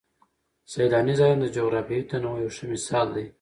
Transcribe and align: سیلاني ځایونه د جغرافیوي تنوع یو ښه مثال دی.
سیلاني 0.71 1.13
ځایونه 1.19 1.41
د 1.47 1.53
جغرافیوي 1.57 2.03
تنوع 2.09 2.37
یو 2.43 2.53
ښه 2.55 2.65
مثال 2.73 3.07
دی. 3.15 3.25